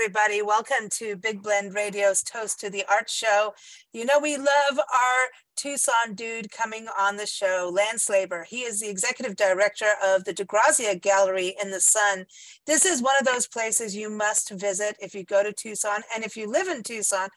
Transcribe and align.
everybody, 0.00 0.42
welcome 0.42 0.88
to 0.88 1.16
Big 1.16 1.42
Blend 1.42 1.74
Radio's 1.74 2.22
Toast 2.22 2.60
to 2.60 2.70
the 2.70 2.84
Art 2.88 3.10
Show. 3.10 3.52
You 3.92 4.04
know, 4.04 4.20
we 4.20 4.36
love 4.36 4.78
our 4.78 5.26
Tucson 5.56 6.14
dude 6.14 6.52
coming 6.52 6.86
on 6.96 7.16
the 7.16 7.26
show, 7.26 7.68
Lance 7.74 8.08
Laber. 8.08 8.46
He 8.46 8.60
is 8.60 8.78
the 8.78 8.88
executive 8.88 9.34
director 9.34 9.94
of 10.06 10.22
the 10.22 10.32
DeGrazia 10.32 11.02
Gallery 11.02 11.56
in 11.60 11.72
the 11.72 11.80
Sun. 11.80 12.26
This 12.64 12.84
is 12.84 13.02
one 13.02 13.16
of 13.18 13.26
those 13.26 13.48
places 13.48 13.96
you 13.96 14.08
must 14.08 14.52
visit 14.52 14.96
if 15.00 15.16
you 15.16 15.24
go 15.24 15.42
to 15.42 15.52
Tucson. 15.52 16.02
And 16.14 16.24
if 16.24 16.36
you 16.36 16.48
live 16.48 16.68
in 16.68 16.84
Tucson, 16.84 17.30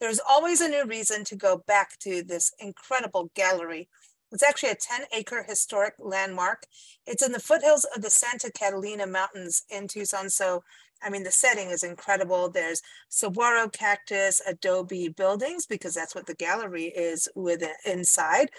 there's 0.00 0.20
always 0.26 0.62
a 0.62 0.70
new 0.70 0.86
reason 0.86 1.22
to 1.24 1.36
go 1.36 1.64
back 1.66 1.98
to 1.98 2.22
this 2.22 2.50
incredible 2.58 3.30
gallery. 3.34 3.90
It's 4.32 4.42
actually 4.42 4.70
a 4.70 4.76
10 4.76 5.02
acre 5.12 5.44
historic 5.46 5.94
landmark. 5.98 6.64
It's 7.06 7.22
in 7.22 7.32
the 7.32 7.40
foothills 7.40 7.86
of 7.94 8.00
the 8.00 8.10
Santa 8.10 8.50
Catalina 8.50 9.06
Mountains 9.06 9.64
in 9.68 9.86
Tucson. 9.86 10.30
So 10.30 10.64
I 11.02 11.10
mean, 11.10 11.22
the 11.22 11.30
setting 11.30 11.70
is 11.70 11.82
incredible. 11.82 12.50
There's 12.50 12.82
saguaro 13.08 13.68
cactus, 13.68 14.40
adobe 14.46 15.08
buildings, 15.08 15.66
because 15.66 15.94
that's 15.94 16.14
what 16.14 16.26
the 16.26 16.34
gallery 16.34 16.86
is 16.86 17.28
with 17.34 17.62
inside. 17.84 18.50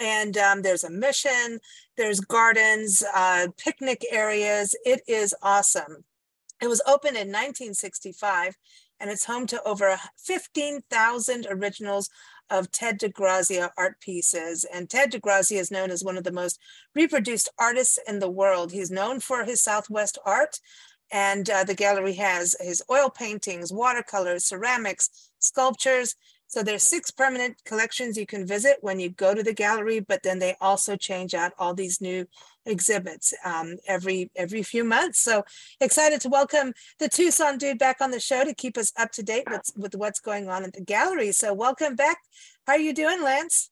And 0.00 0.36
um, 0.36 0.62
there's 0.62 0.84
a 0.84 0.90
mission, 0.90 1.58
there's 1.96 2.20
gardens, 2.20 3.02
uh, 3.14 3.48
picnic 3.56 4.04
areas. 4.10 4.76
It 4.84 5.02
is 5.08 5.34
awesome. 5.42 6.04
It 6.62 6.68
was 6.68 6.82
opened 6.86 7.16
in 7.16 7.28
1965 7.28 8.56
and 9.00 9.10
it's 9.10 9.24
home 9.24 9.46
to 9.46 9.62
over 9.62 9.96
15,000 10.18 11.46
originals 11.50 12.10
of 12.50 12.70
Ted 12.72 12.98
DeGrazia 12.98 13.70
art 13.76 14.00
pieces. 14.00 14.64
And 14.72 14.88
Ted 14.88 15.12
DeGrazia 15.12 15.58
is 15.58 15.70
known 15.70 15.90
as 15.90 16.02
one 16.02 16.16
of 16.16 16.24
the 16.24 16.32
most 16.32 16.58
reproduced 16.94 17.48
artists 17.58 17.98
in 18.08 18.18
the 18.18 18.30
world. 18.30 18.72
He's 18.72 18.90
known 18.90 19.20
for 19.20 19.44
his 19.44 19.62
Southwest 19.62 20.18
art, 20.24 20.58
and 21.10 21.48
uh, 21.48 21.64
the 21.64 21.74
gallery 21.74 22.14
has 22.14 22.56
his 22.60 22.82
oil 22.90 23.10
paintings, 23.10 23.72
watercolors, 23.72 24.44
ceramics, 24.44 25.30
sculptures. 25.38 26.14
So 26.50 26.62
there's 26.62 26.82
six 26.82 27.10
permanent 27.10 27.62
collections 27.64 28.16
you 28.16 28.24
can 28.24 28.46
visit 28.46 28.78
when 28.80 28.98
you 28.98 29.10
go 29.10 29.34
to 29.34 29.42
the 29.42 29.52
gallery, 29.52 30.00
but 30.00 30.22
then 30.22 30.38
they 30.38 30.56
also 30.62 30.96
change 30.96 31.34
out 31.34 31.52
all 31.58 31.74
these 31.74 32.00
new 32.00 32.26
exhibits 32.64 33.34
um, 33.44 33.76
every 33.86 34.30
every 34.34 34.62
few 34.62 34.82
months. 34.82 35.20
So 35.20 35.44
excited 35.80 36.22
to 36.22 36.30
welcome 36.30 36.72
the 36.98 37.08
Tucson 37.08 37.58
dude 37.58 37.78
back 37.78 38.00
on 38.00 38.10
the 38.10 38.20
show 38.20 38.44
to 38.44 38.54
keep 38.54 38.78
us 38.78 38.92
up 38.96 39.12
to 39.12 39.22
date 39.22 39.44
with, 39.50 39.72
with 39.76 39.94
what's 39.94 40.20
going 40.20 40.48
on 40.48 40.64
at 40.64 40.72
the 40.72 40.80
gallery. 40.80 41.32
So 41.32 41.52
welcome 41.52 41.96
back. 41.96 42.18
How 42.66 42.74
are 42.74 42.78
you 42.78 42.94
doing, 42.94 43.22
Lance? 43.22 43.70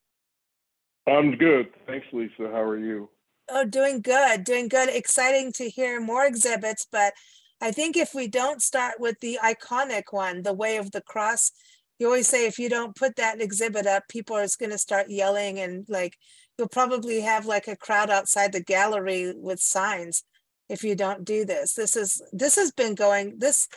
I'm 1.07 1.37
good. 1.37 1.69
Thanks, 1.87 2.07
Lisa. 2.13 2.51
How 2.51 2.63
are 2.63 2.79
you? 2.79 3.09
Oh, 3.49 3.65
doing 3.65 4.01
good, 4.01 4.45
doing 4.45 4.69
good. 4.69 4.89
Exciting 4.89 5.53
to 5.53 5.69
hear 5.69 6.01
more 6.01 6.27
exhibits, 6.27 6.87
but 6.91 7.13
I 7.61 7.71
think 7.71 7.97
if 7.97 8.15
we 8.15 8.29
don't 8.29 8.61
start 8.61 9.01
with 9.01 9.21
the 9.21 9.39
iconic 9.43 10.05
one, 10.11 10.43
the 10.43 10.53
Way 10.53 10.77
of 10.77 10.91
the 10.91 11.01
Cross, 11.01 11.53
you 11.99 12.07
always 12.07 12.29
say 12.29 12.47
if 12.47 12.59
you 12.59 12.69
don't 12.69 12.95
put 12.95 13.17
that 13.17 13.41
exhibit 13.41 13.87
up, 13.87 14.05
people 14.09 14.37
are 14.37 14.47
going 14.59 14.71
to 14.71 14.79
start 14.79 15.09
yelling 15.09 15.59
and 15.59 15.87
like 15.89 16.17
you'll 16.59 16.69
probably 16.69 17.21
have 17.21 17.47
like 17.47 17.69
a 17.69 17.77
crowd 17.77 18.11
outside 18.11 18.53
the 18.53 18.63
gallery 18.63 19.33
with 19.37 19.61
signs 19.61 20.25
if 20.69 20.83
you 20.83 20.95
don't 20.95 21.25
do 21.25 21.45
this. 21.45 21.75
This 21.75 21.97
is 21.97 22.23
this 22.33 22.57
has 22.57 22.73
been 22.73 22.95
going. 22.95 23.39
This 23.39 23.69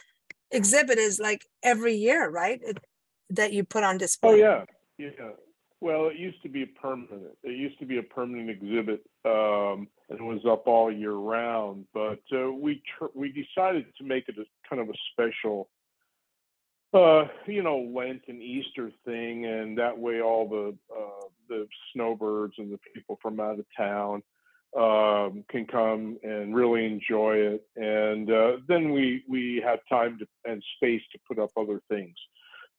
exhibit 0.52 0.98
is 0.98 1.20
like 1.20 1.46
every 1.64 1.96
year, 1.96 2.30
right? 2.30 2.60
It, 2.62 2.80
that 3.30 3.54
you 3.54 3.64
put 3.64 3.84
on 3.84 3.98
display. 3.98 4.32
Oh 4.32 4.36
yeah, 4.36 4.66
yeah. 4.98 5.30
Well, 5.82 6.08
it 6.08 6.18
used 6.18 6.42
to 6.44 6.50
be 6.50 6.66
permanent. 6.66 7.38
It 7.44 7.58
used 7.58 7.80
to 7.80 7.86
be 7.86 8.00
a 8.00 8.04
permanent 8.04 8.50
exhibit, 8.50 9.02
um, 9.26 9.88
and 10.10 10.20
it 10.20 10.24
was 10.24 10.42
up 10.48 10.68
all 10.68 10.92
year 10.92 11.14
round. 11.14 11.86
But 11.94 12.22
uh, 12.34 12.52
we 12.52 12.82
tr- 12.98 13.14
we 13.16 13.32
decided 13.32 13.86
to 13.98 14.04
make 14.04 14.28
it 14.28 14.36
a 14.38 14.46
kind 14.68 14.82
of 14.82 14.90
a 14.90 14.98
special, 15.12 15.70
uh, 16.94 17.26
you 17.46 17.64
know, 17.64 17.90
Lent 17.96 18.24
and 18.28 18.42
Easter 18.42 18.92
thing, 19.06 19.46
and 19.46 19.78
that 19.78 19.98
way 19.98 20.22
all 20.22 20.48
the 20.48 20.76
uh, 20.96 21.28
the 21.48 21.68
snowbirds 21.94 22.54
and 22.58 22.72
the 22.72 22.80
people 22.94 23.20
from 23.22 23.40
out 23.40 23.60
of 23.60 23.66
town 23.76 24.24
um, 24.78 25.44
can 25.50 25.66
come 25.66 26.18
and 26.24 26.56
really 26.56 26.86
enjoy 26.86 27.36
it. 27.36 27.68
And 27.76 28.32
uh, 28.32 28.58
then 28.68 28.92
we 28.92 29.24
we 29.28 29.62
have 29.66 29.80
time 29.90 30.20
to, 30.20 30.28
and 30.50 30.64
space 30.78 31.02
to 31.12 31.20
put 31.28 31.40
up 31.40 31.52
other 31.58 31.82
things 31.90 32.16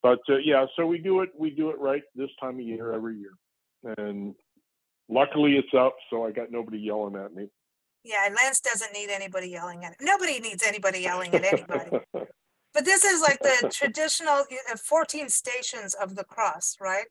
but 0.03 0.21
uh, 0.29 0.39
yeah, 0.39 0.67
so 0.77 0.87
we 0.87 0.99
do 0.99 1.21
it. 1.21 1.31
We 1.37 1.51
do 1.51 1.71
it 1.71 1.79
right 1.79 2.03
this 2.15 2.31
time 2.41 2.55
of 2.55 2.61
year 2.61 2.93
every 2.93 3.17
year, 3.19 3.33
and 3.99 4.35
luckily 5.11 5.57
it's 5.57 5.75
up, 5.77 5.95
so 6.09 6.25
I 6.25 6.33
got 6.33 6.51
nobody 6.51 6.79
yelling 6.79 7.17
at 7.17 7.35
me. 7.35 7.49
Yeah, 8.05 8.29
Lance 8.35 8.61
doesn't 8.61 8.93
need 8.93 9.11
anybody 9.11 9.49
yelling 9.49 9.85
at 9.85 9.93
him. 9.93 9.97
Nobody 10.01 10.41
needs 10.41 10.63
anybody 10.63 11.01
yelling 11.01 11.35
at 11.35 11.45
anybody. 11.45 11.91
but 12.13 12.85
this 12.85 13.05
is 13.05 13.21
like 13.21 13.41
the 13.41 13.71
traditional 13.73 14.45
14 14.83 15.29
stations 15.29 15.95
of 15.95 16.17
the 16.17 16.25
cross, 16.25 16.77
right? 16.81 17.07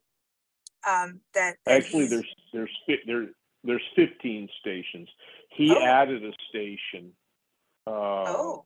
Um, 0.89 1.19
that, 1.33 1.57
that 1.65 1.75
actually 1.75 2.07
there's 2.07 2.33
there's 2.53 2.71
there 3.05 3.27
there's 3.63 3.83
15 3.95 4.47
stations. 4.61 5.09
He 5.51 5.71
oh. 5.71 5.83
added 5.83 6.23
a 6.23 6.31
station. 6.49 7.11
Uh, 7.85 8.23
oh 8.27 8.65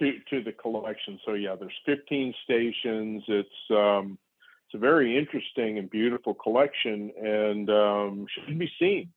to, 0.00 0.12
to 0.30 0.42
the 0.42 0.52
collection. 0.52 1.18
So 1.24 1.34
yeah, 1.34 1.54
there's 1.58 1.78
15 1.86 2.34
stations. 2.44 3.22
It's 3.28 3.48
um, 3.70 4.18
it's 4.70 4.76
a 4.76 4.78
very 4.78 5.18
interesting 5.18 5.78
and 5.78 5.90
beautiful 5.90 6.32
collection, 6.32 7.10
and 7.20 7.68
um, 7.68 8.26
should 8.46 8.56
be 8.56 8.70
seen. 8.78 9.08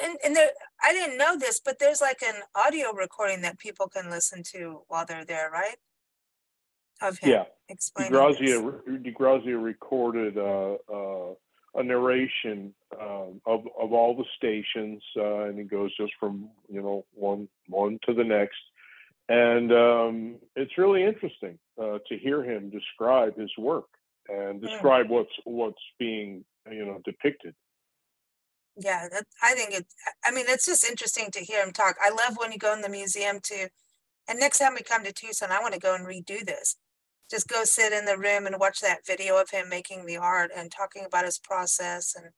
And, 0.00 0.16
and 0.24 0.36
there, 0.36 0.50
I 0.80 0.92
didn't 0.92 1.18
know 1.18 1.36
this, 1.36 1.58
but 1.58 1.80
there's 1.80 2.00
like 2.00 2.22
an 2.22 2.36
audio 2.54 2.92
recording 2.92 3.40
that 3.42 3.58
people 3.58 3.88
can 3.88 4.08
listen 4.08 4.44
to 4.52 4.82
while 4.86 5.04
they're 5.04 5.24
there, 5.24 5.50
right? 5.50 5.74
Of 7.02 7.18
him 7.18 7.30
yeah. 7.30 7.44
explaining. 7.68 8.12
DeGrazia, 8.12 9.02
DeGrazia 9.02 9.60
recorded 9.60 10.38
uh, 10.38 10.76
uh, 10.92 11.34
a 11.74 11.82
narration 11.82 12.74
um, 13.00 13.40
of 13.46 13.66
of 13.80 13.92
all 13.92 14.16
the 14.16 14.24
stations, 14.36 15.02
uh, 15.16 15.46
and 15.46 15.58
it 15.58 15.68
goes 15.68 15.96
just 15.96 16.12
from 16.20 16.50
you 16.68 16.80
know 16.80 17.04
one 17.14 17.48
one 17.66 17.98
to 18.06 18.14
the 18.14 18.24
next 18.24 18.58
and 19.28 19.72
um, 19.72 20.36
it's 20.56 20.78
really 20.78 21.04
interesting 21.04 21.58
uh, 21.80 21.98
to 22.08 22.18
hear 22.18 22.42
him 22.42 22.70
describe 22.70 23.36
his 23.36 23.50
work 23.56 23.88
and 24.28 24.60
describe 24.60 25.08
what's 25.08 25.32
what's 25.44 25.82
being 25.98 26.44
you 26.70 26.84
know 26.84 27.00
depicted. 27.04 27.54
Yeah 28.76 29.08
that, 29.10 29.24
i 29.42 29.54
think 29.54 29.74
it 29.74 29.86
i 30.24 30.30
mean 30.30 30.44
it's 30.48 30.66
just 30.66 30.88
interesting 30.88 31.30
to 31.32 31.40
hear 31.40 31.64
him 31.64 31.72
talk. 31.72 31.96
I 32.02 32.10
love 32.10 32.36
when 32.36 32.52
you 32.52 32.58
go 32.58 32.72
in 32.72 32.80
the 32.80 32.88
museum 32.88 33.40
too 33.42 33.66
and 34.28 34.38
next 34.38 34.58
time 34.58 34.74
we 34.74 34.82
come 34.82 35.04
to 35.04 35.12
tucson 35.12 35.50
i 35.50 35.60
want 35.60 35.74
to 35.74 35.80
go 35.80 35.94
and 35.94 36.06
redo 36.06 36.44
this. 36.44 36.76
Just 37.30 37.48
go 37.48 37.64
sit 37.64 37.92
in 37.92 38.06
the 38.06 38.16
room 38.16 38.46
and 38.46 38.56
watch 38.58 38.80
that 38.80 39.06
video 39.06 39.38
of 39.38 39.50
him 39.50 39.68
making 39.68 40.06
the 40.06 40.16
art 40.16 40.50
and 40.56 40.70
talking 40.70 41.04
about 41.04 41.24
his 41.24 41.38
process 41.38 42.14
and 42.16 42.30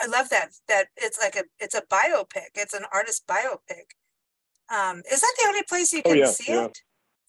i 0.00 0.06
love 0.06 0.28
that 0.30 0.50
that 0.68 0.86
it's 0.96 1.18
like 1.20 1.36
a 1.36 1.44
it's 1.58 1.74
a 1.74 1.82
biopic. 1.82 2.50
It's 2.54 2.74
an 2.74 2.84
artist 2.92 3.26
biopic. 3.26 3.94
Um, 4.72 5.02
is 5.10 5.20
that 5.20 5.34
the 5.38 5.48
only 5.48 5.62
place 5.68 5.92
you 5.92 6.00
oh, 6.04 6.10
can 6.10 6.18
oh, 6.18 6.20
yeah, 6.20 6.26
see 6.26 6.52
yeah. 6.52 6.64
it? 6.66 6.78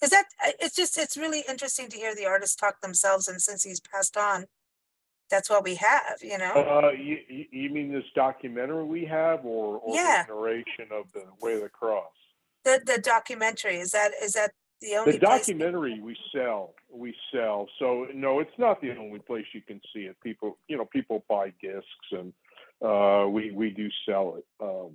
Is 0.01 0.09
that 0.09 0.25
uh, 0.45 0.51
it's 0.59 0.75
just 0.75 0.97
it's 0.97 1.17
really 1.17 1.43
interesting 1.47 1.89
to 1.89 1.97
hear 1.97 2.15
the 2.15 2.25
artists 2.25 2.55
talk 2.55 2.81
themselves, 2.81 3.27
and 3.27 3.41
since 3.41 3.63
he's 3.63 3.79
passed 3.79 4.17
on, 4.17 4.45
that's 5.29 5.49
what 5.49 5.63
we 5.63 5.75
have, 5.75 6.17
you 6.21 6.37
know. 6.37 6.51
Uh, 6.51 6.91
you, 6.91 7.17
you 7.29 7.69
mean 7.69 7.91
this 7.91 8.03
documentary 8.15 8.83
we 8.83 9.05
have, 9.05 9.45
or, 9.45 9.77
or 9.77 9.95
yeah. 9.95 10.25
the 10.27 10.33
narration 10.33 10.87
of 10.91 11.11
the 11.13 11.23
Way 11.39 11.55
of 11.55 11.61
the 11.61 11.69
Cross? 11.69 12.11
The 12.63 12.81
the 12.85 12.99
documentary 12.99 13.77
is 13.77 13.91
that 13.91 14.11
is 14.21 14.33
that 14.33 14.51
the 14.81 14.95
only 14.95 15.13
the 15.13 15.19
documentary 15.19 15.99
we 15.99 16.17
sell 16.33 16.73
we 16.91 17.15
sell 17.33 17.67
so 17.79 18.07
no 18.13 18.39
it's 18.39 18.57
not 18.57 18.81
the 18.81 18.91
only 18.97 19.19
place 19.19 19.45
you 19.53 19.61
can 19.61 19.79
see 19.93 20.01
it 20.01 20.15
people 20.21 20.57
you 20.67 20.77
know 20.77 20.85
people 20.85 21.23
buy 21.29 21.53
discs 21.61 21.85
and 22.11 22.33
uh, 22.83 23.27
we 23.27 23.51
we 23.51 23.69
do 23.69 23.87
sell 24.07 24.37
it 24.37 24.45
um, 24.59 24.91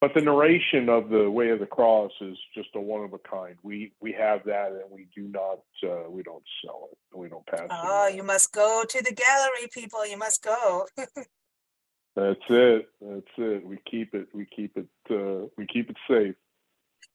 but 0.00 0.14
the 0.14 0.20
narration 0.20 0.88
of 0.88 1.08
the 1.08 1.28
way 1.28 1.50
of 1.50 1.58
the 1.58 1.66
cross 1.66 2.12
is 2.20 2.36
just 2.54 2.68
a 2.76 2.80
one 2.80 3.04
of 3.04 3.12
a 3.12 3.18
kind. 3.18 3.56
We 3.62 3.92
we 4.00 4.12
have 4.12 4.44
that, 4.44 4.68
and 4.68 4.90
we 4.90 5.08
do 5.14 5.22
not 5.22 5.58
uh, 5.82 6.08
we 6.08 6.22
don't 6.22 6.44
sell 6.64 6.88
it. 6.92 7.16
We 7.16 7.28
don't 7.28 7.46
pass. 7.46 7.62
It. 7.62 7.70
Oh, 7.70 8.06
it 8.06 8.14
you 8.14 8.22
must 8.22 8.52
go 8.52 8.84
to 8.88 9.02
the 9.02 9.12
gallery, 9.12 9.68
people. 9.72 10.06
You 10.06 10.16
must 10.16 10.42
go. 10.42 10.86
That's 10.96 12.40
it. 12.48 12.88
That's 13.00 13.26
it. 13.38 13.66
We 13.66 13.78
keep 13.90 14.14
it. 14.14 14.28
We 14.32 14.46
keep 14.46 14.76
it. 14.76 14.88
Uh, 15.10 15.48
we 15.56 15.66
keep 15.66 15.90
it 15.90 15.96
safe. 16.08 16.34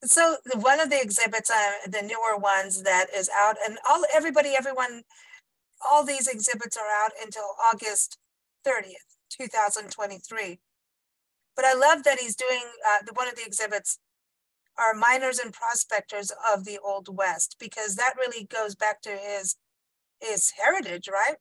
So 0.03 0.35
one 0.55 0.81
of 0.81 0.89
the 0.89 1.01
exhibits, 1.01 1.49
uh, 1.49 1.89
the 1.89 2.01
newer 2.01 2.37
ones 2.37 2.83
that 2.83 3.07
is 3.15 3.29
out, 3.37 3.55
and 3.65 3.77
all 3.89 4.03
everybody, 4.13 4.55
everyone, 4.57 5.03
all 5.89 6.05
these 6.05 6.27
exhibits 6.27 6.75
are 6.75 7.05
out 7.05 7.11
until 7.23 7.55
August 7.71 8.17
thirtieth, 8.65 9.15
two 9.29 9.47
thousand 9.47 9.89
twenty-three 9.89 10.59
But 11.55 11.65
I 11.65 11.73
love 11.73 12.03
that 12.03 12.19
he's 12.19 12.35
doing 12.35 12.63
uh, 12.87 12.99
one 13.13 13.27
of 13.27 13.35
the 13.35 13.45
exhibits 13.45 13.99
are 14.77 14.93
miners 14.93 15.37
and 15.39 15.53
prospectors 15.53 16.31
of 16.51 16.65
the 16.65 16.79
Old 16.83 17.15
West 17.15 17.57
because 17.59 17.95
that 17.95 18.15
really 18.17 18.45
goes 18.45 18.75
back 18.75 19.01
to 19.01 19.11
his 19.11 19.55
his 20.19 20.51
heritage, 20.51 21.09
right? 21.11 21.35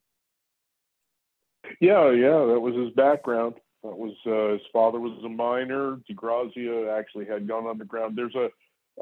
Yeah, 1.81 2.11
yeah, 2.11 2.45
that 2.47 2.61
was 2.61 2.75
his 2.75 2.93
background. 2.95 3.55
That 3.83 3.97
was 3.97 4.15
uh, 4.27 4.53
his 4.53 4.67
father 4.73 5.01
was 5.01 5.19
a 5.25 5.29
miner. 5.29 5.99
DeGrazia 6.11 6.99
actually 6.99 7.27
had 7.27 7.49
gone 7.49 7.67
underground. 7.67 8.17
There's 8.17 8.35
a 8.35 8.51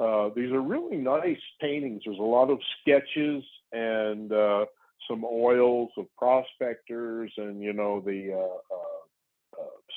uh, 0.01 0.31
these 0.37 0.53
are 0.53 0.61
really 0.61 0.97
nice 0.97 1.41
paintings. 1.61 2.03
There's 2.05 2.19
a 2.19 2.23
lot 2.23 2.51
of 2.51 2.59
sketches 2.81 3.43
and 3.73 4.33
uh, 4.33 4.67
some 5.09 5.25
oils 5.25 5.91
of 5.97 6.07
prospectors 6.17 7.33
and 7.37 7.61
you 7.61 7.73
know 7.73 8.01
the 8.01 8.33
uh, 8.33 8.75
uh, 8.75 9.00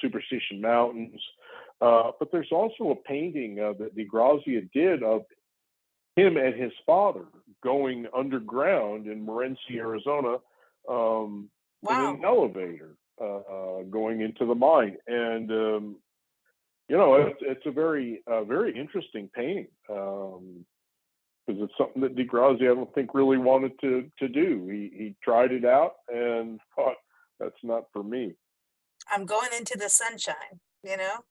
Superstition 0.04 0.62
Mountains. 0.62 1.20
but 1.80 2.32
there's 2.32 2.52
also 2.52 2.92
a 2.92 3.08
painting 3.08 3.56
that 3.56 3.96
DeGrazia 3.98 4.70
did 4.74 5.02
of 5.04 5.24
him 6.16 6.38
and 6.38 6.54
his 6.54 6.72
father 6.86 7.26
going 7.64 8.06
underground 8.16 9.08
in 9.08 9.26
Morenci, 9.26 9.78
Arizona, 9.78 10.38
um, 10.88 11.50
wow. 11.82 12.10
in 12.12 12.20
an 12.20 12.26
elevator 12.26 12.96
uh, 13.22 13.84
going 13.90 14.22
into 14.22 14.46
the 14.46 14.56
mine. 14.56 14.98
And 15.08 15.50
um, 15.52 15.96
you 16.90 16.98
know, 16.98 17.16
it's, 17.16 17.40
it's 17.42 17.66
a 17.66 17.72
very, 17.72 18.22
uh, 18.28 18.44
very 18.44 18.78
interesting 18.78 19.30
painting 19.34 19.68
because 19.88 20.38
um, 20.38 20.66
it's 21.48 21.74
something 21.78 22.02
that 22.02 22.16
DeGrazia 22.16 22.72
I 22.72 22.76
don't 22.76 22.94
think 22.94 23.14
really 23.14 23.38
wanted 23.38 23.80
to 23.82 24.10
to 24.20 24.28
do. 24.28 24.68
He 24.70 24.92
he 24.96 25.16
tried 25.24 25.52
it 25.52 25.66
out 25.66 25.94
and 26.14 26.60
thought 26.76 26.98
that's 27.40 27.56
not 27.64 27.86
for 27.94 28.04
me. 28.04 28.34
I'm 29.12 29.26
going 29.26 29.50
into 29.58 29.78
the 29.78 29.90
sunshine. 29.90 30.60
You 30.84 30.98
know. 30.98 31.24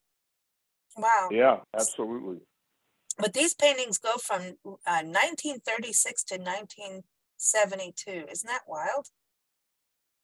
Wow. 0.97 1.29
Yeah, 1.31 1.59
absolutely. 1.75 2.39
But 3.19 3.35
these 3.35 3.55
paintings 3.55 3.99
go 3.99 4.17
from 4.17 4.43
uh, 4.65 5.05
1936 5.05 6.25
to 6.25 6.35
1972. 6.37 8.11
Isn't 8.31 8.49
that 8.49 8.63
wild? 8.67 9.09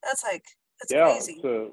That's 0.03 0.23
like 0.23 0.45
that's 0.81 0.93
yeah, 0.93 1.05
crazy. 1.05 1.35
It's 1.35 1.45
a, 1.45 1.69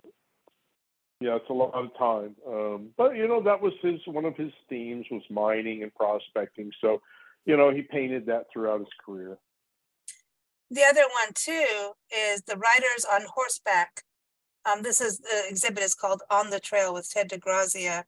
yeah, 1.22 1.36
it's 1.36 1.50
a 1.50 1.54
lot 1.54 1.74
of 1.74 1.88
time. 1.98 2.36
Um, 2.48 2.90
but 2.98 3.16
you 3.16 3.28
know, 3.28 3.42
that 3.44 3.62
was 3.62 3.74
his 3.82 4.00
one 4.08 4.26
of 4.26 4.36
his 4.36 4.52
themes 4.70 5.06
was 5.12 5.24
mining 5.30 5.84
and 5.84 5.94
prospecting. 5.94 6.72
So, 6.82 7.02
you 7.46 7.56
know, 7.56 7.72
he 7.74 7.82
painted 7.82 8.26
that 8.26 8.46
throughout 8.52 8.80
his 8.80 8.90
career. 9.06 9.38
The 10.72 10.84
other 10.84 11.02
one 11.02 11.34
too 11.34 11.92
is 12.14 12.42
the 12.42 12.58
riders 12.58 13.06
on 13.10 13.22
horseback. 13.34 14.04
Um, 14.66 14.82
this 14.82 15.02
is 15.02 15.20
the 15.20 15.44
exhibit 15.50 15.84
is 15.84 15.96
called 15.96 16.24
On 16.30 16.50
the 16.50 16.60
Trail 16.60 16.94
with 16.94 17.10
Ted 17.10 17.30
DeGrazia. 17.30 18.04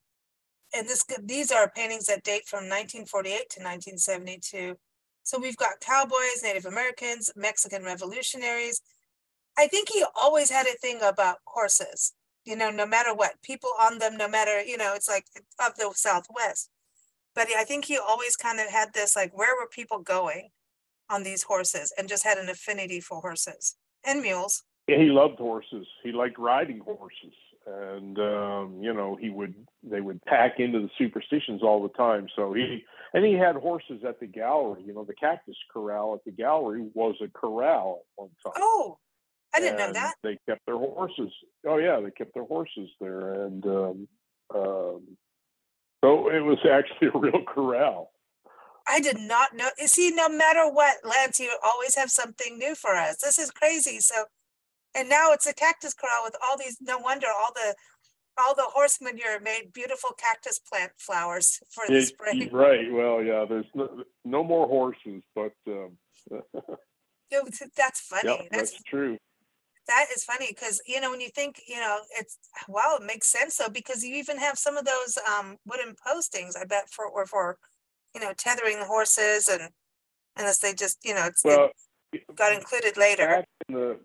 And 0.76 0.88
this 0.88 1.06
these 1.24 1.52
are 1.52 1.70
paintings 1.70 2.08
that 2.08 2.24
date 2.24 2.48
from 2.48 2.70
1948 2.70 3.32
to 3.32 3.60
1972. 3.62 4.76
So 5.24 5.40
we've 5.40 5.58
got 5.58 5.80
cowboys, 5.82 6.42
Native 6.44 6.66
Americans, 6.66 7.32
Mexican 7.36 7.84
revolutionaries. 7.84 8.82
I 9.58 9.68
think 9.68 9.90
he 9.90 10.04
always 10.16 10.50
had 10.50 10.68
a 10.68 10.78
thing 10.78 11.00
about 11.02 11.38
horses 11.46 12.14
you 12.48 12.56
know, 12.56 12.72
no 12.72 12.86
matter 12.86 13.14
what, 13.14 13.42
people 13.44 13.72
on 13.80 14.00
them, 14.00 14.16
no 14.16 14.30
matter, 14.30 14.64
you 14.64 14.78
know, 14.78 14.94
it's 14.96 15.10
like 15.10 15.26
of 15.60 15.76
the 15.76 15.92
Southwest. 15.94 16.70
But 17.36 17.50
I 17.56 17.66
think 17.66 17.86
he 17.86 17.98
always 17.98 18.38
kind 18.38 18.62
of 18.62 18.70
had 18.70 18.94
this 18.94 19.18
like, 19.18 19.38
where 19.38 19.54
were 19.56 19.68
people 19.68 20.00
going 20.00 20.50
on 21.10 21.24
these 21.24 21.44
horses 21.44 21.94
and 21.98 22.08
just 22.08 22.24
had 22.24 22.38
an 22.38 22.48
affinity 22.48 23.02
for 23.02 23.20
horses 23.20 23.76
and 24.04 24.22
mules. 24.22 24.64
He 24.88 25.10
loved 25.10 25.38
horses. 25.38 25.86
He 26.04 26.12
liked 26.12 26.40
riding 26.40 26.80
horses. 26.80 27.34
And, 27.66 28.18
um, 28.18 28.80
you 28.82 28.94
know, 28.94 29.18
he 29.20 29.30
would, 29.30 29.54
they 29.84 30.00
would 30.00 30.24
pack 30.24 30.60
into 30.60 30.80
the 30.80 30.90
superstitions 30.98 31.62
all 31.62 31.84
the 31.84 31.90
time. 31.90 32.28
So 32.34 32.54
he, 32.54 32.86
and 33.14 33.26
he 33.26 33.34
had 33.34 33.56
horses 33.58 34.04
at 34.08 34.22
the 34.22 34.28
gallery. 34.28 34.84
You 34.86 34.94
know, 34.94 35.04
the 35.04 35.14
cactus 35.14 35.58
corral 35.74 36.14
at 36.14 36.24
the 36.24 36.32
gallery 36.32 36.88
was 36.94 37.16
a 37.22 37.28
corral 37.28 38.00
at 38.00 38.22
one 38.22 38.30
time. 38.42 38.54
Oh, 38.58 38.98
I 39.54 39.60
didn't 39.60 39.78
know 39.78 39.94
that. 39.94 40.16
They 40.24 40.38
kept 40.48 40.66
their 40.66 40.78
horses. 40.78 41.32
Oh 41.66 41.78
yeah, 41.78 42.00
they 42.00 42.12
kept 42.12 42.34
their 42.34 42.44
horses 42.46 42.90
there, 43.00 43.46
and 43.46 43.66
um, 43.66 44.08
um, 44.54 45.02
so 46.04 46.30
it 46.30 46.42
was 46.44 46.60
actually 46.72 47.08
a 47.08 47.18
real 47.18 47.44
corral. 47.44 48.12
I 48.88 49.00
did 49.00 49.20
not 49.20 49.56
know. 49.56 49.70
You 49.78 49.88
See, 49.88 50.12
no 50.12 50.30
matter 50.30 50.70
what, 50.70 50.98
Lance, 51.04 51.40
you 51.40 51.58
always 51.64 51.96
have 51.96 52.10
something 52.10 52.58
new 52.58 52.76
for 52.76 52.96
us. 52.96 53.18
This 53.18 53.38
is 53.38 53.52
crazy. 53.52 54.00
So, 54.00 54.26
and 54.96 55.10
now 55.10 55.32
it's 55.32 55.46
a 55.46 55.54
cactus 55.54 55.94
corral 55.94 56.24
with 56.24 56.36
all 56.44 56.58
these. 56.58 56.78
No 56.82 56.98
wonder 56.98 57.28
all 57.28 57.52
the 57.54 57.76
all 58.40 58.54
the 58.54 58.68
horse 58.74 59.00
manure 59.02 59.40
made 59.40 59.74
beautiful 59.74 60.12
cactus 60.18 60.60
plant 60.60 60.92
flowers 60.98 61.60
for 61.72 61.84
the 61.88 62.02
spring. 62.02 62.50
Right. 62.54 62.92
Well, 62.92 63.24
yeah. 63.24 63.46
There's 63.48 63.66
no, 63.74 64.04
no 64.26 64.44
more 64.44 64.68
horses, 64.68 65.24
but 65.36 65.54
um, 65.68 65.98
that's 67.76 68.02
funny. 68.02 68.30
Yep, 68.30 68.48
that's, 68.52 68.72
that's 68.72 68.84
true 68.84 69.18
that 69.88 70.08
is 70.14 70.24
funny 70.24 70.48
because 70.50 70.82
you 70.86 71.00
know 71.02 71.10
when 71.10 71.22
you 71.22 71.30
think 71.30 71.62
you 71.68 71.78
know 71.78 72.00
it's 72.18 72.38
wow 72.68 72.98
it 73.00 73.06
makes 73.06 73.28
sense 73.32 73.58
though 73.58 73.70
because 73.70 74.04
you 74.04 74.16
even 74.16 74.38
have 74.38 74.58
some 74.58 74.78
of 74.78 74.86
those 74.86 75.18
um 75.30 75.58
wooden 75.66 75.96
postings 76.06 76.58
i 76.60 76.66
bet 76.66 76.90
for 76.90 77.08
or 77.08 77.26
for 77.26 77.58
you 78.14 78.22
know 78.22 78.34
tethering 78.38 78.80
the 78.80 78.86
horses 78.86 79.48
and 79.48 79.70
unless 80.36 80.60
they 80.60 80.74
just 80.74 80.98
you 81.04 81.14
know 81.14 81.26
it's 81.26 81.44
well, 81.44 81.70
it 82.12 82.24
got 82.36 82.54
included 82.54 82.98
later 82.98 83.28
back 83.28 83.48
in 83.68 83.76
the 83.76 84.00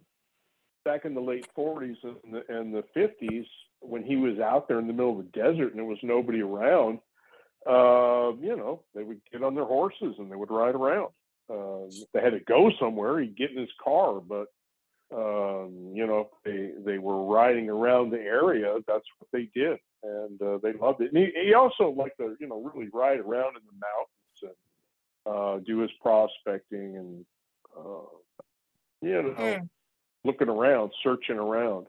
back 0.84 1.04
in 1.04 1.14
the 1.14 1.20
late 1.20 1.46
40s 1.56 1.96
and 2.02 2.34
the, 2.34 2.42
and 2.48 2.74
the 2.74 2.84
50s 2.96 3.46
when 3.80 4.04
he 4.04 4.16
was 4.16 4.38
out 4.38 4.68
there 4.68 4.78
in 4.78 4.86
the 4.86 4.92
middle 4.92 5.18
of 5.18 5.24
the 5.24 5.38
desert 5.38 5.70
and 5.70 5.76
there 5.76 5.84
was 5.84 5.98
nobody 6.02 6.40
around 6.40 6.98
uh, 7.68 8.32
you 8.40 8.56
know 8.56 8.82
they 8.94 9.02
would 9.02 9.20
get 9.30 9.42
on 9.42 9.54
their 9.54 9.64
horses 9.64 10.14
and 10.18 10.30
they 10.30 10.36
would 10.36 10.50
ride 10.50 10.74
around 10.74 11.08
uh, 11.50 11.86
if 11.86 12.10
they 12.12 12.20
had 12.20 12.32
to 12.32 12.40
go 12.40 12.70
somewhere 12.80 13.20
he'd 13.20 13.36
get 13.36 13.50
in 13.50 13.58
his 13.58 13.70
car 13.82 14.20
but 14.20 14.46
um, 15.14 15.92
you 15.94 16.06
know, 16.06 16.30
they 16.44 16.70
they 16.84 16.98
were 16.98 17.24
riding 17.24 17.68
around 17.68 18.10
the 18.10 18.20
area. 18.20 18.74
That's 18.86 19.04
what 19.18 19.28
they 19.32 19.50
did, 19.54 19.78
and 20.02 20.40
uh, 20.40 20.58
they 20.62 20.72
loved 20.72 21.02
it. 21.02 21.12
And 21.12 21.18
he, 21.18 21.48
he 21.48 21.54
also 21.54 21.90
liked 21.90 22.16
to, 22.18 22.34
you 22.40 22.48
know, 22.48 22.62
really 22.62 22.88
ride 22.92 23.18
around 23.18 23.56
in 23.56 23.62
the 23.66 23.78
mountains 23.78 24.56
and 25.26 25.34
uh, 25.34 25.58
do 25.66 25.80
his 25.80 25.90
prospecting 26.00 26.96
and, 26.96 27.24
uh, 27.76 28.08
you 29.02 29.22
know, 29.22 29.34
mm. 29.36 29.68
Looking 30.24 30.48
around, 30.48 30.92
searching 31.02 31.36
around. 31.36 31.86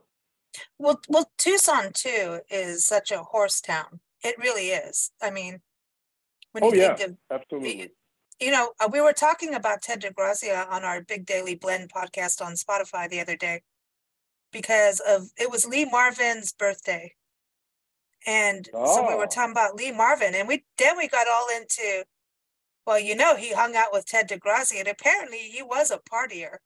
Well, 0.78 1.00
well, 1.10 1.32
Tucson 1.38 1.92
too 1.94 2.40
is 2.50 2.86
such 2.86 3.12
a 3.12 3.24
horse 3.24 3.60
town. 3.62 4.00
It 4.24 4.38
really 4.38 4.70
is. 4.70 5.12
I 5.22 5.32
mean, 5.32 5.62
when 6.52 6.64
oh, 6.64 6.74
you 6.74 6.82
yeah, 6.82 6.96
think 6.96 7.10
of 7.10 7.18
absolutely 7.32 7.92
you 8.40 8.52
know, 8.52 8.74
uh, 8.80 8.90
we 8.92 9.02
were 9.02 9.14
talking 9.14 9.54
about 9.54 9.82
Ted 9.82 10.02
DeGrazia 10.02 10.70
on 10.70 10.84
our 10.84 11.02
Big 11.02 11.26
Daily 11.26 11.56
Blend 11.56 11.92
podcast 11.92 12.42
on 12.42 12.54
Spotify 12.54 13.10
the 13.10 13.22
other 13.22 13.38
day 13.38 13.62
because 14.52 15.00
of 15.08 15.30
it 15.38 15.50
was 15.50 15.66
Lee 15.66 15.86
Marvin's 15.86 16.52
birthday. 16.52 17.14
And 18.26 18.68
oh. 18.74 18.96
so 18.96 19.08
we 19.08 19.16
were 19.16 19.24
oh. 19.24 19.28
talking 19.28 19.52
about 19.52 19.76
Lee 19.76 19.92
Marvin 19.92 20.36
and 20.36 20.48
we 20.48 20.64
then 20.78 20.98
we 20.98 21.08
got 21.08 21.28
all 21.28 21.48
into 21.56 22.06
well, 22.86 23.00
you 23.00 23.16
know, 23.16 23.38
he 23.38 23.54
hung 23.54 23.78
out 23.78 23.94
with 23.94 24.06
Ted 24.06 24.28
DeGrazia 24.28 24.80
and 24.80 24.88
apparently 24.90 25.38
he 25.38 25.64
was 25.64 25.90
a 25.90 26.00
partier. 26.00 26.58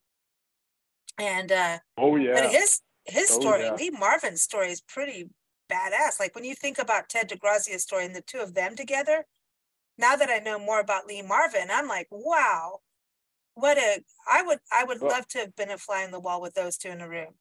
And 1.17 1.51
uh 1.51 1.79
oh 1.97 2.15
yeah. 2.15 2.33
But 2.33 2.51
his 2.51 2.81
his 3.05 3.31
oh, 3.31 3.39
story, 3.39 3.63
yeah. 3.63 3.73
Lee 3.73 3.89
Marvin's 3.89 4.41
story 4.41 4.71
is 4.71 4.81
pretty 4.81 5.29
badass. 5.71 6.19
Like 6.19 6.35
when 6.35 6.43
you 6.43 6.55
think 6.55 6.79
about 6.79 7.09
Ted 7.09 7.29
DeGrazia's 7.29 7.83
story 7.83 8.05
and 8.05 8.15
the 8.15 8.21
two 8.21 8.39
of 8.39 8.53
them 8.53 8.75
together, 8.75 9.25
now 9.97 10.15
that 10.15 10.29
I 10.29 10.39
know 10.39 10.59
more 10.59 10.79
about 10.79 11.07
Lee 11.07 11.21
Marvin, 11.21 11.69
I'm 11.71 11.87
like, 11.87 12.07
wow, 12.11 12.79
what 13.55 13.77
a 13.77 14.03
I 14.31 14.43
would 14.43 14.59
I 14.71 14.83
would 14.83 15.01
well, 15.01 15.11
love 15.11 15.27
to 15.29 15.39
have 15.39 15.55
been 15.55 15.71
a 15.71 15.77
fly 15.77 16.03
in 16.03 16.11
the 16.11 16.19
wall 16.19 16.41
with 16.41 16.53
those 16.53 16.77
two 16.77 16.89
in 16.89 17.01
a 17.01 17.09
room. 17.09 17.33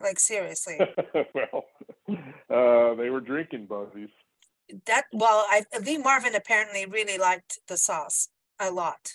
Like 0.00 0.18
seriously. 0.18 0.78
well, 1.34 1.64
uh, 2.08 2.94
they 2.94 3.10
were 3.10 3.20
drinking 3.20 3.66
buddies. 3.66 4.08
That 4.86 5.04
well, 5.12 5.44
I 5.48 5.64
Lee 5.84 5.98
Marvin 5.98 6.34
apparently 6.34 6.86
really 6.86 7.18
liked 7.18 7.60
the 7.68 7.76
sauce 7.76 8.28
a 8.58 8.70
lot. 8.70 9.12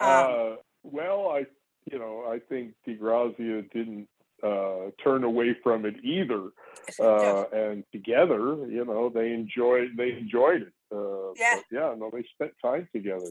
Um, 0.00 0.08
uh, 0.08 0.56
well, 0.84 1.28
I 1.28 1.46
you 1.90 1.98
know 1.98 2.24
I 2.30 2.38
think 2.48 2.74
DeGrazia 2.86 3.70
didn't 3.72 4.08
uh, 4.42 4.90
turn 5.02 5.24
away 5.24 5.56
from 5.62 5.84
it 5.84 5.96
either. 6.02 6.50
Uh, 6.98 7.44
and 7.52 7.84
together, 7.92 8.66
you 8.66 8.82
know, 8.82 9.10
they 9.10 9.32
enjoyed 9.32 9.90
they 9.98 10.10
enjoyed 10.12 10.62
it. 10.62 10.72
Uh, 10.90 11.34
yeah, 11.36 11.60
yeah, 11.70 11.94
no, 11.98 12.10
they 12.10 12.24
spent 12.32 12.50
time 12.64 12.88
together. 12.94 13.26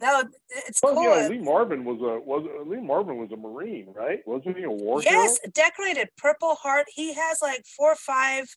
No, 0.00 0.22
it's 0.50 0.80
well, 0.82 0.94
cool. 0.94 1.04
Yeah, 1.04 1.28
Lee 1.28 1.38
Marvin 1.38 1.84
was 1.84 1.98
a 2.02 2.20
was 2.20 2.46
Lee 2.66 2.80
Marvin 2.80 3.16
was 3.16 3.32
a 3.32 3.36
Marine, 3.36 3.92
right? 3.96 4.20
Wasn't 4.26 4.56
he 4.56 4.64
a 4.64 4.70
war 4.70 5.02
Yes, 5.02 5.38
hero? 5.42 5.52
decorated 5.54 6.08
Purple 6.18 6.56
Heart. 6.56 6.86
He 6.94 7.14
has 7.14 7.40
like 7.42 7.64
four 7.66 7.92
or 7.92 7.96
five. 7.96 8.54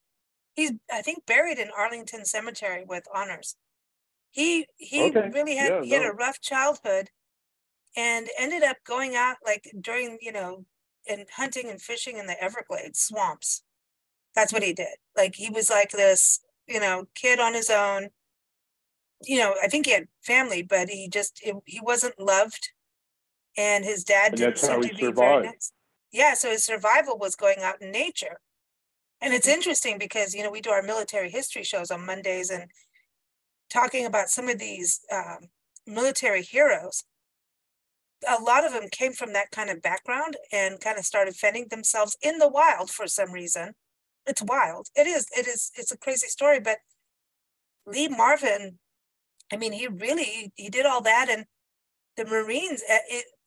He's 0.54 0.74
I 0.92 1.02
think 1.02 1.26
buried 1.26 1.58
in 1.58 1.72
Arlington 1.76 2.26
Cemetery 2.26 2.84
with 2.86 3.06
honors. 3.14 3.56
He 4.32 4.68
he 4.76 5.06
okay. 5.06 5.30
really 5.34 5.56
had 5.56 5.72
yeah, 5.72 5.82
he 5.84 5.90
no. 5.92 6.00
had 6.00 6.12
a 6.12 6.14
rough 6.14 6.42
childhood, 6.42 7.10
and 7.96 8.28
ended 8.38 8.64
up 8.64 8.78
going 8.86 9.16
out 9.16 9.38
like 9.46 9.70
during 9.82 10.18
you 10.22 10.32
know 10.32 10.66
and 11.08 11.26
hunting 11.36 11.70
and 11.70 11.82
fishing 11.82 12.18
in 12.18 12.28
the 12.28 12.42
Everglades 12.44 13.00
swamps 13.00 13.64
That's 14.36 14.54
what 14.54 14.64
he 14.64 14.74
did. 14.74 14.96
Like 15.18 15.36
he 15.36 15.50
was 15.50 15.70
like 15.70 15.92
this, 15.92 16.42
you 16.68 16.80
know, 16.80 17.06
kid 17.16 17.40
on 17.40 17.54
his 17.54 17.70
own. 17.70 18.10
You 19.24 19.40
know, 19.40 19.56
I 19.64 19.68
think 19.68 19.86
he 19.86 19.92
had 19.94 20.08
family, 20.24 20.64
but 20.64 20.90
he 20.90 21.08
just 21.10 21.42
he 21.66 21.80
wasn't 21.82 22.20
loved, 22.20 22.72
and 23.58 23.86
his 23.86 24.04
dad 24.04 24.34
And 24.34 24.38
didn't 24.38 24.58
seem 24.60 24.82
to 24.82 24.94
be 24.96 25.12
very 25.12 25.40
nice. 25.40 25.72
Yeah, 26.12 26.34
so 26.34 26.50
his 26.52 26.66
survival 26.66 27.18
was 27.18 27.36
going 27.36 27.60
out 27.62 27.82
in 27.82 27.92
nature, 27.92 28.40
and 29.22 29.34
it's 29.34 29.48
interesting 29.48 29.98
because 30.00 30.34
you 30.34 30.44
know 30.44 30.52
we 30.52 30.62
do 30.62 30.72
our 30.72 30.82
military 30.84 31.30
history 31.30 31.64
shows 31.64 31.92
on 31.92 32.06
Mondays 32.06 32.50
and 32.50 32.72
talking 33.70 34.06
about 34.06 34.30
some 34.30 34.48
of 34.50 34.60
these 34.60 35.02
um, 35.12 35.50
military 35.88 36.42
heroes. 36.44 37.04
A 38.28 38.42
lot 38.42 38.66
of 38.66 38.74
them 38.74 38.88
came 38.92 39.14
from 39.14 39.34
that 39.34 39.52
kind 39.52 39.70
of 39.70 39.82
background 39.82 40.38
and 40.52 40.80
kind 40.80 40.98
of 40.98 41.06
started 41.06 41.36
fending 41.36 41.68
themselves 41.70 42.18
in 42.22 42.38
the 42.38 42.48
wild 42.48 42.92
for 42.92 43.08
some 43.08 43.32
reason. 43.32 43.74
It's 44.28 44.44
wild. 44.44 44.88
It 44.96 45.08
is. 45.08 45.28
It 45.36 45.48
is. 45.48 45.72
It's 45.76 45.92
a 45.92 45.98
crazy 45.98 46.28
story. 46.28 46.60
But 46.60 46.78
Lee 47.86 48.08
Marvin, 48.08 48.80
I 49.52 49.58
mean, 49.58 49.72
he 49.72 49.88
really 49.88 50.52
he 50.56 50.70
did 50.70 50.86
all 50.86 51.02
that, 51.02 51.28
and 51.30 51.46
the 52.18 52.26
Marines 52.26 52.84
uh, 52.90 52.98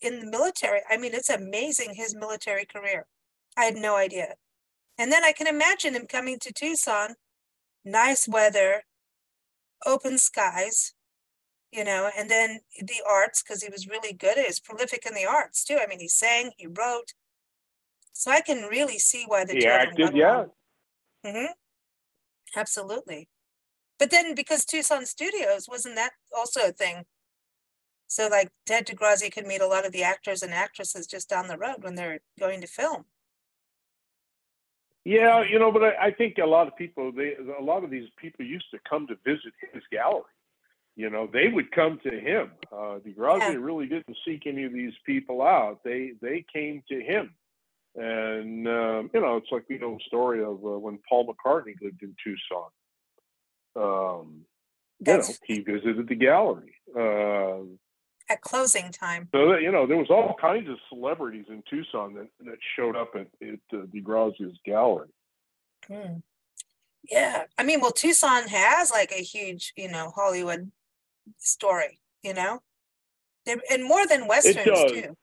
in 0.00 0.20
the 0.20 0.26
military. 0.26 0.80
I 0.90 0.96
mean, 0.96 1.14
it's 1.14 1.30
amazing 1.30 1.94
his 1.94 2.14
military 2.14 2.66
career. 2.66 3.06
I 3.56 3.64
had 3.64 3.76
no 3.76 3.96
idea. 3.96 4.34
And 4.98 5.10
then 5.12 5.24
I 5.24 5.32
can 5.32 5.46
imagine 5.46 5.94
him 5.94 6.06
coming 6.06 6.38
to 6.40 6.52
Tucson, 6.52 7.14
nice 7.84 8.28
weather, 8.28 8.84
open 9.84 10.18
skies, 10.18 10.93
you 11.74 11.82
know, 11.82 12.08
and 12.16 12.30
then 12.30 12.60
the 12.78 13.02
arts 13.08 13.42
because 13.42 13.62
he 13.62 13.68
was 13.68 13.88
really 13.88 14.12
good. 14.12 14.38
He 14.38 14.46
was 14.46 14.60
prolific 14.60 15.04
in 15.06 15.14
the 15.14 15.26
arts 15.26 15.64
too. 15.64 15.78
I 15.82 15.88
mean, 15.88 15.98
he 15.98 16.08
sang, 16.08 16.52
he 16.56 16.68
wrote. 16.68 17.14
So 18.12 18.30
I 18.30 18.40
can 18.40 18.68
really 18.68 18.98
see 18.98 19.24
why 19.26 19.44
the 19.44 19.54
He 19.54 19.66
acted, 19.66 20.14
yeah. 20.14 20.44
along. 21.24 21.36
hmm 21.36 21.52
Absolutely. 22.56 23.28
But 23.98 24.12
then 24.12 24.36
because 24.36 24.64
Tucson 24.64 25.04
Studios, 25.04 25.66
wasn't 25.68 25.96
that 25.96 26.12
also 26.36 26.68
a 26.68 26.72
thing? 26.72 27.06
So 28.06 28.28
like 28.28 28.50
Ted 28.66 28.86
DeGrazia 28.86 29.32
could 29.32 29.46
meet 29.46 29.60
a 29.60 29.66
lot 29.66 29.84
of 29.84 29.90
the 29.90 30.04
actors 30.04 30.44
and 30.44 30.54
actresses 30.54 31.08
just 31.08 31.28
down 31.28 31.48
the 31.48 31.58
road 31.58 31.78
when 31.82 31.96
they're 31.96 32.20
going 32.38 32.60
to 32.60 32.68
film. 32.68 33.06
Yeah, 35.04 35.42
you 35.42 35.58
know, 35.58 35.72
but 35.72 35.82
I, 35.82 36.06
I 36.06 36.10
think 36.12 36.38
a 36.38 36.46
lot 36.46 36.68
of 36.68 36.76
people, 36.76 37.10
they, 37.10 37.34
a 37.58 37.62
lot 37.62 37.82
of 37.82 37.90
these 37.90 38.08
people 38.16 38.44
used 38.44 38.70
to 38.70 38.78
come 38.88 39.08
to 39.08 39.16
visit 39.24 39.52
his 39.72 39.82
gallery. 39.90 40.22
You 40.96 41.10
know, 41.10 41.28
they 41.32 41.48
would 41.48 41.72
come 41.72 41.98
to 42.04 42.10
him. 42.10 42.52
Uh, 42.72 42.98
DeGrazia 43.04 43.38
Yeah. 43.40 43.54
really 43.54 43.86
didn't 43.86 44.16
seek 44.24 44.46
any 44.46 44.64
of 44.64 44.72
these 44.72 44.92
people 45.04 45.42
out. 45.42 45.82
They 45.84 46.12
they 46.20 46.44
came 46.52 46.82
to 46.88 47.00
him, 47.00 47.34
and 47.96 48.68
um, 48.68 49.10
you 49.12 49.20
know, 49.20 49.36
it's 49.36 49.50
like 49.50 49.66
the 49.68 49.82
old 49.82 50.02
story 50.06 50.40
of 50.40 50.64
uh, 50.64 50.78
when 50.78 50.98
Paul 51.08 51.26
McCartney 51.26 51.74
lived 51.82 52.02
in 52.02 52.14
Tucson. 52.22 52.70
Um, 53.76 54.42
you 55.04 55.12
know, 55.18 55.22
he 55.44 55.60
visited 55.60 56.08
the 56.08 56.14
gallery. 56.14 56.74
Um 56.96 57.78
at 58.30 58.40
closing 58.40 58.90
time. 58.90 59.28
so 59.32 59.50
that, 59.50 59.62
you 59.62 59.70
know, 59.70 59.86
there 59.86 59.98
was 59.98 60.08
all 60.08 60.34
kinds 60.40 60.68
of 60.68 60.76
celebrities 60.88 61.44
in 61.48 61.62
Tucson 61.68 62.14
that, 62.14 62.28
that 62.46 62.56
showed 62.74 62.96
up 62.96 63.12
at, 63.14 63.26
at 63.46 63.58
uh, 63.72 63.84
DeGrazia's 63.94 64.56
gallery. 64.64 65.10
Mm. 65.90 66.22
Yeah. 67.10 67.44
I 67.58 67.64
mean, 67.64 67.80
well, 67.80 67.90
Tucson 67.90 68.44
has 68.48 68.90
like 68.90 69.12
a 69.12 69.22
huge, 69.22 69.74
you 69.76 69.90
know, 69.90 70.10
Hollywood 70.14 70.70
story, 71.38 72.00
you 72.22 72.34
know? 72.34 72.60
And 73.46 73.84
more 73.84 74.06
than 74.06 74.26
westerns 74.26 74.92
too. 74.92 75.16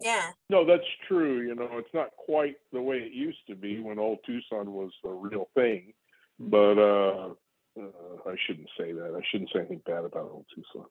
Yeah. 0.00 0.30
No, 0.48 0.64
that's 0.64 0.86
true. 1.08 1.42
You 1.46 1.54
know, 1.54 1.68
it's 1.74 1.92
not 1.92 2.10
quite 2.16 2.56
the 2.72 2.80
way 2.80 2.98
it 2.98 3.12
used 3.12 3.46
to 3.48 3.54
be 3.54 3.80
when 3.80 3.98
old 3.98 4.20
Tucson 4.24 4.72
was 4.72 4.92
the 5.02 5.10
real 5.10 5.48
thing. 5.54 5.92
But 6.38 6.78
uh, 6.78 7.34
uh, 7.78 7.82
I 8.30 8.34
shouldn't 8.46 8.68
say 8.78 8.92
that. 8.92 9.14
I 9.14 9.20
shouldn't 9.30 9.50
say 9.52 9.58
anything 9.60 9.82
bad 9.84 10.04
about 10.04 10.30
old 10.32 10.46
Tucson. 10.54 10.86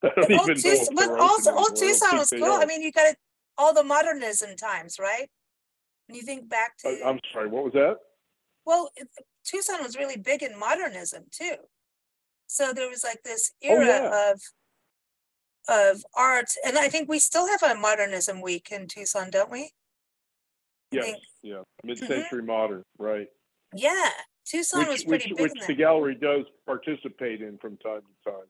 But 0.00 0.30
old, 0.30 0.46
Tucson, 0.56 0.94
but 0.94 1.10
also 1.18 1.50
old 1.50 1.58
anymore. 1.58 1.58
I 1.58 1.68
don't 1.70 1.76
Tucson 1.76 2.18
was 2.18 2.30
cool. 2.30 2.52
I 2.62 2.66
mean, 2.66 2.82
you 2.82 2.92
got 2.92 3.08
it, 3.08 3.16
all 3.56 3.74
the 3.74 3.82
modernism 3.82 4.54
times, 4.56 4.98
right? 5.00 5.28
When 6.06 6.14
you 6.14 6.22
think 6.22 6.48
back 6.48 6.76
to, 6.78 6.88
I- 6.88 7.08
I'm 7.08 7.18
sorry. 7.32 7.48
What 7.48 7.64
was 7.64 7.72
that? 7.72 7.96
well, 8.64 8.90
Tucson 9.44 9.82
was 9.82 9.96
really 9.96 10.16
big 10.16 10.42
in 10.42 10.56
modernism 10.58 11.24
too. 11.32 11.56
So 12.48 12.72
there 12.72 12.88
was 12.88 13.04
like 13.04 13.22
this 13.22 13.52
Oh, 13.62 13.68
era 13.68 13.86
yeah. 13.86 14.32
of 14.32 14.40
of 15.68 16.02
art, 16.14 16.48
and 16.64 16.78
I 16.78 16.88
think 16.88 17.08
we 17.08 17.18
still 17.18 17.46
have 17.46 17.62
a 17.62 17.78
modernism 17.78 18.40
week 18.40 18.70
in 18.72 18.88
Tucson, 18.88 19.30
don't 19.30 19.50
we? 19.50 19.70
Yes. 20.90 21.16
Yeah. 21.42 21.56
Mm-hmm. 21.56 21.88
Mid-century 21.88 22.42
modern. 22.42 22.82
Right. 22.98 23.28
Yeah, 23.74 24.08
Tucson 24.46 24.80
Which 24.80 24.88
was 24.88 25.04
which 25.04 25.20
pretty 25.22 25.34
big 25.34 25.52
which 25.52 25.66
the 25.66 25.74
gallery 25.74 26.14
does 26.14 26.46
participate 26.64 27.42
in 27.42 27.58
from 27.58 27.76
time 27.76 28.00
to 28.00 28.30
time. 28.30 28.46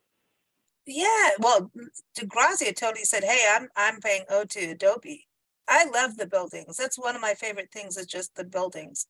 Yeah, 0.87 1.31
well, 1.41 1.71
DeGrazia 2.17 2.75
totally 2.75 3.05
said, 3.05 3.25
"Hey, 3.25 3.45
I'm 3.51 3.69
I'm 3.77 4.01
paying 4.01 4.25
ode 4.31 4.49
to 4.51 4.71
Adobe. 4.71 5.27
I 5.67 5.85
love 5.87 6.17
the 6.17 6.27
buildings. 6.27 6.77
That's 6.77 6.99
one 6.99 7.17
of 7.17 7.21
my 7.21 7.35
favorite 7.35 7.73
things 7.73 7.97
is 7.97 8.07
just 8.07 8.37
the 8.37 8.45
buildings 8.45 9.09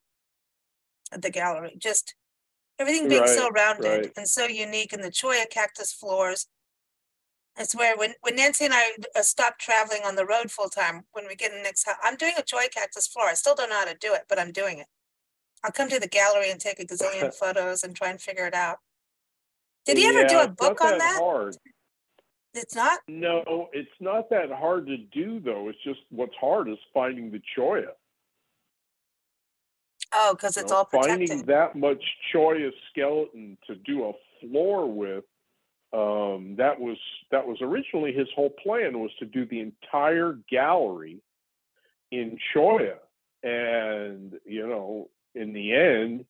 at 1.12 1.20
the 1.22 1.30
gallery. 1.30 1.76
Just 1.78 2.14
everything 2.78 3.08
being 3.08 3.26
so 3.26 3.48
rounded 3.50 3.88
right. 3.88 4.12
and 4.16 4.28
so 4.28 4.46
unique, 4.46 4.92
and 4.92 5.02
the 5.02 5.10
cholla 5.10 5.48
cactus 5.50 5.92
floors. 5.92 6.46
It's 7.56 7.74
where 7.74 7.96
when 7.96 8.14
when 8.20 8.36
Nancy 8.36 8.66
and 8.66 8.74
I 8.74 8.92
uh, 9.16 9.22
stop 9.22 9.58
traveling 9.58 10.02
on 10.04 10.14
the 10.14 10.26
road 10.26 10.50
full 10.50 10.68
time, 10.68 11.04
when 11.12 11.26
we 11.26 11.34
get 11.34 11.50
in 11.50 11.58
the 11.58 11.62
next 11.64 11.84
house, 11.84 11.96
I'm 12.02 12.16
doing 12.16 12.34
a 12.38 12.42
cholla 12.42 12.70
cactus 12.72 13.06
floor. 13.06 13.26
I 13.26 13.34
still 13.34 13.54
don't 13.54 13.70
know 13.70 13.78
how 13.78 13.84
to 13.84 13.96
do 14.00 14.14
it, 14.14 14.22
but 14.28 14.38
I'm 14.38 14.52
doing 14.52 14.78
it. 14.78 14.86
I'll 15.64 15.72
come 15.72 15.88
to 15.88 15.98
the 15.98 16.08
gallery 16.08 16.50
and 16.50 16.60
take 16.60 16.78
a 16.78 16.84
gazillion 16.84 17.34
photos 17.38 17.82
and 17.82 17.96
try 17.96 18.10
and 18.10 18.20
figure 18.20 18.46
it 18.46 18.54
out. 18.54 18.78
Did 19.84 19.98
he 19.98 20.06
ever 20.06 20.24
do 20.24 20.34
Yeah, 20.34 20.42
a 20.42 20.46
it's 20.46 20.54
book 20.54 20.78
not 20.80 20.92
on 20.92 20.98
that? 20.98 21.18
Hard. 21.20 21.56
It's 22.54 22.74
not. 22.74 23.00
No, 23.08 23.68
it's 23.72 23.88
not 24.00 24.30
that 24.30 24.50
hard 24.50 24.86
to 24.86 24.96
do 24.96 25.40
though. 25.40 25.68
It's 25.68 25.82
just 25.84 26.00
what's 26.10 26.34
hard 26.40 26.68
is 26.68 26.78
finding 26.92 27.30
the 27.30 27.40
choya. 27.56 27.88
Oh, 30.12 30.34
because 30.34 30.56
you 30.56 30.62
it's 30.62 30.70
know, 30.70 30.78
all 30.78 30.84
finding 30.84 31.44
that 31.46 31.76
much 31.76 32.02
choya 32.34 32.70
skeleton 32.90 33.58
to 33.66 33.74
do 33.74 34.04
a 34.04 34.12
floor 34.40 34.90
with. 34.90 35.24
Um, 35.92 36.56
that 36.56 36.78
was 36.78 36.98
that 37.30 37.46
was 37.46 37.58
originally 37.62 38.12
his 38.12 38.28
whole 38.34 38.50
plan 38.62 38.98
was 39.00 39.10
to 39.20 39.24
do 39.24 39.46
the 39.46 39.60
entire 39.60 40.38
gallery 40.50 41.22
in 42.10 42.38
choya, 42.54 42.96
and 43.42 44.34
you 44.44 44.66
know, 44.66 45.08
in 45.34 45.52
the 45.52 45.72
end, 45.72 46.24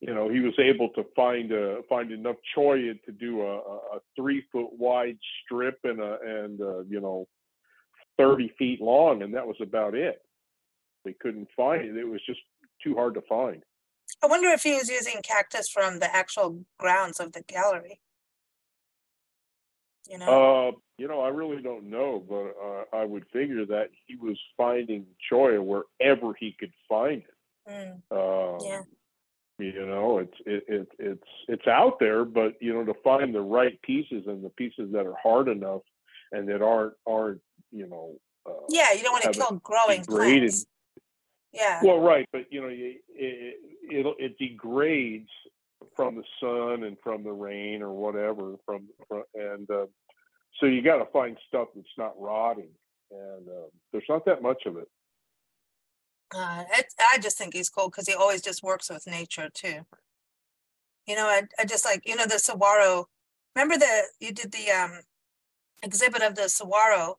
you 0.00 0.14
know, 0.14 0.28
he 0.28 0.40
was 0.40 0.54
able 0.58 0.90
to 0.90 1.04
find 1.16 1.52
a 1.52 1.82
find 1.88 2.12
enough 2.12 2.36
choya 2.56 3.02
to 3.04 3.12
do 3.12 3.42
a, 3.42 3.56
a, 3.56 3.76
a 3.96 4.00
three 4.14 4.44
foot 4.52 4.72
wide 4.78 5.18
strip 5.44 5.78
and 5.84 6.00
a 6.00 6.18
and 6.24 6.60
a, 6.60 6.84
you 6.88 7.00
know, 7.00 7.26
thirty 8.16 8.52
feet 8.58 8.80
long, 8.80 9.22
and 9.22 9.34
that 9.34 9.46
was 9.46 9.56
about 9.60 9.94
it. 9.94 10.22
They 11.04 11.14
couldn't 11.14 11.48
find 11.56 11.82
it; 11.84 11.96
it 11.96 12.06
was 12.06 12.20
just 12.26 12.40
too 12.82 12.94
hard 12.94 13.14
to 13.14 13.22
find. 13.22 13.62
I 14.22 14.26
wonder 14.26 14.48
if 14.48 14.62
he 14.62 14.74
was 14.74 14.88
using 14.88 15.20
cactus 15.22 15.68
from 15.68 15.98
the 15.98 16.14
actual 16.14 16.64
grounds 16.78 17.20
of 17.20 17.32
the 17.32 17.42
gallery. 17.42 18.00
You 20.08 20.18
know, 20.18 20.70
Uh, 20.70 20.78
you 20.96 21.06
know, 21.06 21.20
I 21.20 21.28
really 21.28 21.62
don't 21.62 21.90
know, 21.90 22.18
but 22.18 22.54
uh, 22.60 22.84
I 22.96 23.04
would 23.04 23.26
figure 23.32 23.66
that 23.66 23.90
he 24.06 24.16
was 24.16 24.38
finding 24.56 25.06
choya 25.30 25.62
wherever 25.62 26.32
he 26.34 26.52
could 26.58 26.72
find 26.88 27.22
it. 27.22 27.70
Mm, 27.70 28.02
Um, 28.10 28.60
Yeah. 28.64 28.82
You 29.60 29.84
know, 29.86 30.18
it's 30.20 30.36
it, 30.46 30.64
it 30.68 30.88
it's 31.00 31.28
it's 31.48 31.66
out 31.66 31.98
there, 31.98 32.24
but 32.24 32.62
you 32.62 32.72
know, 32.72 32.84
to 32.84 32.94
find 33.02 33.34
the 33.34 33.40
right 33.40 33.80
pieces 33.82 34.28
and 34.28 34.44
the 34.44 34.50
pieces 34.50 34.92
that 34.92 35.04
are 35.04 35.16
hard 35.20 35.48
enough 35.48 35.82
and 36.30 36.48
that 36.48 36.62
aren't 36.62 36.94
aren't 37.06 37.42
you 37.72 37.88
know. 37.88 38.20
Uh, 38.46 38.52
yeah, 38.68 38.92
you 38.92 39.02
don't 39.02 39.12
want 39.12 39.24
to 39.24 39.32
kill 39.32 39.56
growing 39.58 40.02
degraded. 40.02 40.50
plants. 40.50 40.66
Yeah, 41.52 41.82
Well, 41.82 42.00
right, 42.00 42.28
but 42.32 42.46
you 42.50 42.60
know, 42.60 42.68
it, 42.68 43.02
it 43.08 43.56
it 44.18 44.38
degrades 44.38 45.30
from 45.96 46.16
the 46.16 46.24
sun 46.40 46.84
and 46.84 46.96
from 47.02 47.24
the 47.24 47.32
rain 47.32 47.82
or 47.82 47.92
whatever. 47.92 48.56
From, 48.66 48.88
from 49.08 49.22
and 49.34 49.70
uh, 49.70 49.86
so 50.60 50.66
you 50.66 50.82
got 50.82 50.98
to 50.98 51.06
find 51.12 51.36
stuff 51.48 51.68
that's 51.74 51.88
not 51.98 52.20
rotting, 52.20 52.70
and 53.10 53.48
uh, 53.48 53.68
there's 53.92 54.04
not 54.08 54.24
that 54.26 54.42
much 54.42 54.64
of 54.66 54.76
it. 54.76 54.88
uh, 56.34 56.64
it, 56.76 56.86
I 57.12 57.18
just 57.18 57.38
think 57.38 57.54
he's 57.54 57.70
cool 57.70 57.88
because 57.90 58.06
he 58.08 58.14
always 58.14 58.42
just 58.42 58.62
works 58.62 58.90
with 58.90 59.06
nature 59.06 59.48
too. 59.52 59.86
You 61.06 61.16
know, 61.16 61.26
I, 61.26 61.42
I 61.58 61.64
just 61.64 61.84
like 61.84 62.02
you 62.06 62.16
know 62.16 62.26
the 62.26 62.38
saguaro. 62.38 63.08
Remember 63.56 63.78
the 63.78 64.04
you 64.20 64.32
did 64.32 64.52
the 64.52 64.70
um 64.70 65.00
exhibit 65.82 66.22
of 66.22 66.34
the 66.36 66.48
saguaro, 66.48 67.18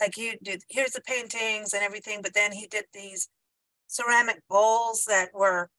like 0.00 0.16
you 0.16 0.34
did. 0.42 0.64
Here's 0.68 0.92
the 0.92 1.02
paintings 1.02 1.74
and 1.74 1.82
everything, 1.82 2.20
but 2.22 2.34
then 2.34 2.52
he 2.52 2.66
did 2.66 2.86
these 2.94 3.28
ceramic 3.86 4.42
bowls 4.48 5.04
that 5.06 5.30
were 5.34 5.70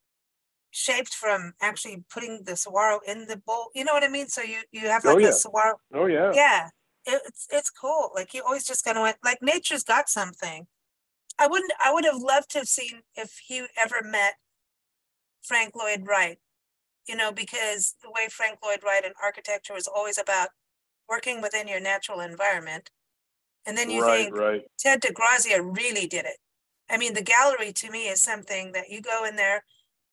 shaped 0.71 1.13
from 1.13 1.53
actually 1.61 2.03
putting 2.11 2.43
the 2.43 2.55
saguaro 2.55 2.99
in 3.07 3.27
the 3.27 3.37
bowl. 3.37 3.69
You 3.75 3.83
know 3.85 3.93
what 3.93 4.03
I 4.03 4.09
mean? 4.09 4.27
So 4.27 4.41
you 4.41 4.59
you 4.71 4.87
have 4.89 5.05
Oh, 5.05 5.15
like 5.15 5.23
yeah. 5.23 5.29
a 5.29 5.33
saguaro. 5.33 5.79
Oh 5.93 6.05
yeah, 6.07 6.33
Yeah, 6.33 6.69
it, 7.05 7.21
it's 7.25 7.47
it's 7.51 7.69
cool. 7.69 8.11
Like 8.15 8.33
you 8.33 8.43
always 8.43 8.65
just 8.65 8.85
kind 8.85 8.97
of 8.97 9.03
went 9.03 9.17
like 9.23 9.39
nature's 9.41 9.83
got 9.83 10.09
something. 10.09 10.67
I 11.39 11.47
wouldn't. 11.47 11.73
I 11.83 11.93
would 11.93 12.05
have 12.05 12.21
loved 12.21 12.51
to 12.51 12.59
have 12.59 12.67
seen 12.69 13.01
if 13.15 13.39
he 13.47 13.65
ever 13.77 14.01
met 14.03 14.35
Frank 15.41 15.75
Lloyd 15.75 16.05
Wright. 16.07 16.39
You 17.07 17.15
know, 17.15 17.31
because 17.31 17.95
the 18.03 18.11
way 18.11 18.27
Frank 18.29 18.59
Lloyd 18.63 18.83
Wright 18.83 19.05
in 19.05 19.13
architecture 19.23 19.73
was 19.73 19.87
always 19.87 20.17
about 20.17 20.49
working 21.09 21.41
within 21.41 21.67
your 21.67 21.79
natural 21.79 22.19
environment. 22.21 22.91
And 23.65 23.77
then 23.77 23.89
you 23.89 24.01
right, 24.01 24.23
think 24.25 24.35
right. 24.37 24.63
Ted 24.79 25.01
DeGrazia 25.01 25.59
really 25.61 26.07
did 26.07 26.25
it. 26.25 26.37
I 26.89 26.97
mean, 26.97 27.13
the 27.13 27.21
gallery 27.21 27.73
to 27.73 27.91
me 27.91 28.07
is 28.07 28.21
something 28.21 28.71
that 28.71 28.89
you 28.89 29.01
go 29.01 29.25
in 29.25 29.35
there, 29.35 29.63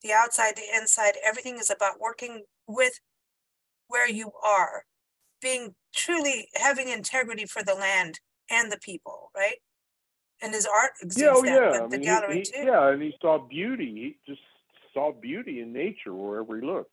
the 0.02 0.12
outside, 0.12 0.56
the 0.56 0.76
inside, 0.76 1.14
everything 1.24 1.56
is 1.58 1.70
about 1.70 2.00
working 2.00 2.42
with 2.66 3.00
where 3.88 4.08
you 4.08 4.32
are, 4.44 4.84
being 5.40 5.74
truly 5.94 6.48
having 6.54 6.88
integrity 6.88 7.46
for 7.46 7.62
the 7.62 7.74
land 7.74 8.20
and 8.50 8.72
the 8.72 8.78
people, 8.78 9.30
right? 9.36 9.56
And 10.42 10.52
his 10.52 10.66
art 10.66 10.92
exudes 11.00 11.22
Yeah, 11.22 11.32
oh, 11.34 11.42
that 11.42 11.72
yeah. 11.72 11.80
I 11.84 11.86
the 11.86 11.88
mean, 11.90 12.02
gallery 12.02 12.36
he- 12.38 12.42
too. 12.44 12.66
Yeah, 12.66 12.88
and 12.88 13.02
he 13.02 13.14
saw 13.20 13.38
beauty. 13.38 14.16
He 14.26 14.32
just 14.32 14.42
saw 14.92 15.12
beauty 15.12 15.60
in 15.60 15.72
nature 15.72 16.12
wherever 16.12 16.56
he 16.56 16.66
looked. 16.66 16.90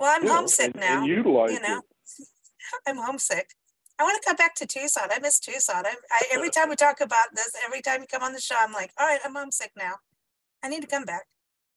Well, 0.00 0.14
I'm 0.16 0.26
homesick 0.26 0.72
and, 0.74 0.80
now. 0.80 0.98
And 0.98 1.06
utilized 1.06 1.52
you 1.52 1.60
know, 1.60 1.82
it. 2.18 2.26
I'm 2.86 2.96
homesick. 2.96 3.48
I 3.98 4.04
want 4.04 4.20
to 4.20 4.26
come 4.28 4.36
back 4.36 4.54
to 4.56 4.66
Tucson. 4.66 5.08
I 5.12 5.18
miss 5.20 5.38
Tucson. 5.38 5.84
I, 5.86 5.94
I 6.10 6.22
every 6.32 6.50
time 6.50 6.68
we 6.68 6.76
talk 6.76 7.00
about 7.00 7.28
this, 7.34 7.52
every 7.64 7.80
time 7.82 8.00
you 8.00 8.06
come 8.06 8.22
on 8.22 8.32
the 8.32 8.40
show, 8.40 8.56
I'm 8.58 8.72
like, 8.72 8.90
all 8.98 9.06
right, 9.06 9.20
I'm 9.24 9.34
homesick 9.34 9.70
now. 9.76 9.94
I 10.62 10.68
need 10.68 10.80
to 10.82 10.88
come 10.88 11.04
back. 11.04 11.24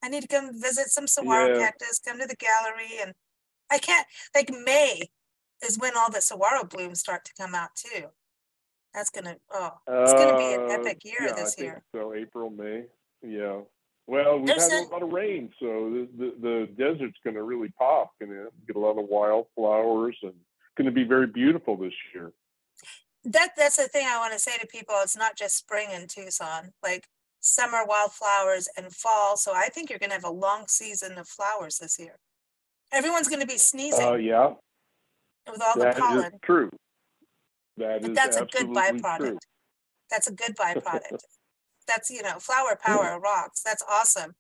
I 0.04 0.10
need 0.10 0.22
to 0.22 0.28
come 0.28 0.52
visit 0.62 0.88
some 0.88 1.08
saguaro 1.08 1.50
Yeah. 1.50 1.60
cactus, 1.66 2.00
come 2.06 2.20
to 2.20 2.28
the 2.28 2.36
gallery, 2.36 3.00
and 3.02 3.14
I 3.72 3.78
can't. 3.80 4.08
Like 4.34 4.50
May 4.52 5.10
is 5.64 5.78
when 5.80 5.96
all 5.98 6.12
the 6.12 6.22
saguaro 6.22 6.64
blooms 6.64 7.00
start 7.00 7.26
to 7.26 7.32
come 7.40 7.54
out 7.56 7.70
too. 7.76 8.06
That's 8.94 9.10
gonna. 9.10 9.36
Oh, 9.52 9.72
it's 9.88 10.14
gonna 10.14 10.38
be 10.38 10.54
an 10.54 10.62
Uh, 10.72 10.74
epic 10.80 11.02
year 11.04 11.16
yeah, 11.28 11.34
this 11.34 11.56
year. 11.60 11.84
So 11.94 12.14
April, 12.14 12.50
May. 12.50 12.86
Yeah. 13.22 13.62
Well, 14.08 14.38
we've 14.38 14.48
There's 14.48 14.72
had 14.72 14.84
a- 14.84 14.88
a 14.88 14.92
lot 14.92 15.02
of 15.04 15.12
rain, 15.12 15.52
so 15.60 15.90
the 15.90 16.08
the, 16.18 16.36
the 16.40 16.68
desert's 16.78 17.18
going 17.24 17.36
to 17.36 17.44
really 17.44 17.70
pop. 17.78 18.12
Going 18.20 18.32
to 18.32 18.50
get 18.68 18.76
a 18.76 18.80
lot 18.80 18.98
of 19.00 19.06
wildflowers, 19.10 20.18
and 20.22 20.34
going 20.76 20.86
to 20.86 20.92
be 20.92 21.04
very 21.04 21.28
beautiful 21.28 21.76
this 21.78 21.94
year. 22.14 22.32
that 23.26 23.52
that's 23.58 23.78
the 23.78 23.88
thing 23.88 24.06
I 24.08 24.20
want 24.20 24.34
to 24.34 24.40
say 24.40 24.58
to 24.58 24.68
people. 24.68 24.96
It's 25.02 25.18
not 25.18 25.36
just 25.36 25.58
spring 25.58 25.90
in 25.92 26.08
Tucson, 26.08 26.74
like 26.84 27.08
summer 27.40 27.84
wildflowers 27.86 28.68
and 28.78 28.94
fall. 28.94 29.38
So 29.38 29.54
I 29.54 29.70
think 29.70 29.90
you're 29.90 30.00
gonna 30.00 30.14
have 30.14 30.24
a 30.24 30.30
long 30.30 30.68
season 30.68 31.18
of 31.18 31.28
flowers 31.28 31.78
this 31.80 31.98
year. 32.00 32.18
Everyone's 32.92 33.28
gonna 33.28 33.46
be 33.46 33.58
sneezing 33.58 34.08
Uh, 34.08 34.14
yeah, 34.16 34.54
with 35.52 35.62
all 35.62 35.76
that 35.76 35.80
the 35.80 35.90
is 35.90 35.96
pollen, 36.00 36.32
true. 36.44 36.70
That 37.78 38.02
but 38.02 38.12
is 38.12 38.16
that's 38.16 38.38
a 38.38 38.46
good 38.46 38.68
byproduct. 38.68 39.18
true. 39.20 39.40
That's 40.12 40.28
a 40.28 40.34
good 40.34 40.56
byproduct. 40.56 41.20
that's 41.88 42.10
you 42.10 42.22
know, 42.24 42.40
flower 42.40 42.78
power 42.84 43.20
rocks. 43.20 43.62
That's 43.64 43.84
awesome. 43.90 44.34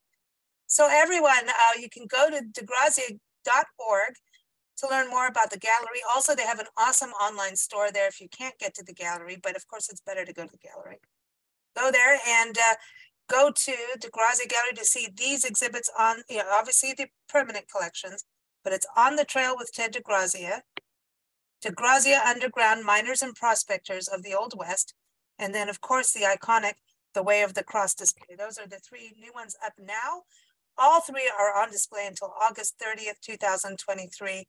So 0.67 0.87
everyone, 0.89 1.47
uh, 1.47 1.79
you 1.79 1.89
can 1.89 2.07
go 2.07 2.29
to 2.31 2.41
degrazia.org 2.41 4.13
to 4.77 4.89
learn 4.89 5.09
more 5.09 5.27
about 5.27 5.51
the 5.51 5.59
gallery. 5.59 6.01
Also, 6.13 6.35
they 6.35 6.43
have 6.43 6.59
an 6.59 6.67
awesome 6.77 7.11
online 7.11 7.55
store 7.55 7.91
there 7.91 8.07
if 8.07 8.19
you 8.19 8.27
can't 8.29 8.57
get 8.59 8.73
to 8.75 8.83
the 8.83 8.93
gallery, 8.93 9.37
but 9.41 9.55
of 9.55 9.67
course, 9.67 9.89
it's 9.89 10.01
better 10.01 10.25
to 10.25 10.33
go 10.33 10.45
to 10.45 10.51
the 10.51 10.57
gallery. 10.57 10.97
Go 11.75 11.91
there 11.91 12.19
and 12.27 12.57
uh, 12.57 12.75
go 13.29 13.51
to 13.51 13.71
DeGrazia 13.99 14.49
Gallery 14.49 14.73
to 14.75 14.85
see 14.85 15.07
these 15.15 15.43
exhibits 15.43 15.89
on, 15.97 16.17
you 16.29 16.37
know, 16.37 16.49
obviously 16.51 16.93
the 16.93 17.07
permanent 17.27 17.65
collections, 17.69 18.23
but 18.63 18.73
it's 18.73 18.87
on 18.95 19.15
the 19.15 19.25
trail 19.25 19.55
with 19.57 19.71
Ted 19.73 19.93
DeGrazia. 19.93 20.61
DeGrazia 21.63 22.23
Underground 22.25 22.85
Miners 22.85 23.21
and 23.21 23.35
Prospectors 23.35 24.07
of 24.07 24.23
the 24.23 24.35
Old 24.35 24.53
West. 24.57 24.93
And 25.39 25.53
then, 25.53 25.69
of 25.69 25.81
course, 25.81 26.13
the 26.13 26.21
iconic 26.21 26.73
The 27.13 27.23
Way 27.23 27.41
of 27.41 27.55
the 27.55 27.63
Cross 27.63 27.95
display. 27.95 28.35
Those 28.37 28.57
are 28.57 28.67
the 28.67 28.79
three 28.79 29.13
new 29.19 29.31
ones 29.33 29.55
up 29.65 29.73
now. 29.79 30.23
All 30.77 31.01
three 31.01 31.29
are 31.37 31.61
on 31.61 31.71
display 31.71 32.05
until 32.05 32.33
August 32.41 32.75
30th, 32.79 33.19
2023. 33.21 34.47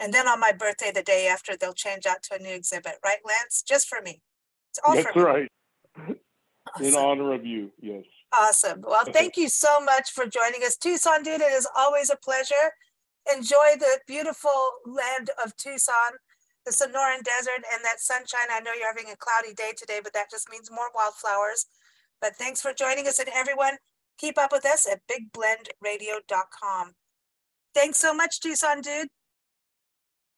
And 0.00 0.12
then 0.12 0.26
on 0.26 0.40
my 0.40 0.52
birthday, 0.52 0.90
the 0.92 1.02
day 1.02 1.28
after, 1.28 1.56
they'll 1.56 1.72
change 1.72 2.06
out 2.06 2.22
to 2.24 2.36
a 2.36 2.38
new 2.38 2.54
exhibit, 2.54 2.94
right, 3.04 3.18
Lance? 3.24 3.62
Just 3.66 3.88
for 3.88 4.00
me. 4.02 4.20
It's 4.70 4.80
all 4.84 4.94
That's 4.94 5.10
for 5.12 5.18
me. 5.18 5.24
right. 5.24 5.50
In 6.80 6.94
honor 6.96 7.34
of 7.34 7.46
you, 7.46 7.70
yes. 7.80 8.04
Awesome. 8.36 8.82
Well, 8.86 9.04
thank 9.12 9.36
you 9.36 9.48
so 9.48 9.80
much 9.80 10.10
for 10.10 10.26
joining 10.26 10.62
us. 10.64 10.76
Tucson, 10.76 11.22
dude, 11.22 11.40
it 11.40 11.52
is 11.52 11.68
always 11.76 12.10
a 12.10 12.16
pleasure. 12.16 12.72
Enjoy 13.32 13.76
the 13.78 14.00
beautiful 14.08 14.50
land 14.84 15.30
of 15.44 15.56
Tucson, 15.56 16.18
the 16.66 16.72
Sonoran 16.72 17.22
Desert, 17.22 17.62
and 17.72 17.84
that 17.84 18.00
sunshine. 18.00 18.48
I 18.50 18.60
know 18.60 18.72
you're 18.72 18.88
having 18.88 19.12
a 19.12 19.16
cloudy 19.16 19.54
day 19.54 19.72
today, 19.76 20.00
but 20.02 20.12
that 20.14 20.30
just 20.30 20.50
means 20.50 20.70
more 20.70 20.90
wildflowers. 20.94 21.66
But 22.20 22.36
thanks 22.36 22.60
for 22.60 22.72
joining 22.72 23.06
us, 23.06 23.20
and 23.20 23.28
everyone, 23.32 23.76
keep 24.18 24.36
up 24.36 24.50
with 24.50 24.66
us 24.66 24.88
at 24.90 25.00
bigblendradio.com. 25.06 26.92
Thanks 27.74 27.98
so 27.98 28.14
much, 28.14 28.40
Tucson, 28.40 28.80
dude. 28.80 29.08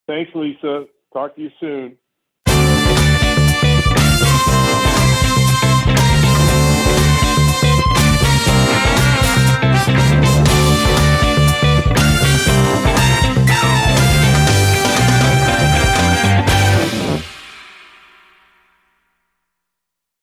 Thanks, 0.06 0.30
Lisa. 0.34 0.84
Talk 1.12 1.36
to 1.36 1.42
you 1.42 1.50
soon. 1.60 1.96